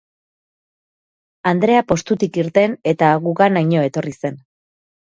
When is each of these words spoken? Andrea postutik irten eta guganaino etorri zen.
Andrea 1.51 1.83
postutik 1.93 2.41
irten 2.45 2.77
eta 2.95 3.13
guganaino 3.29 3.89
etorri 3.93 4.19
zen. 4.21 4.43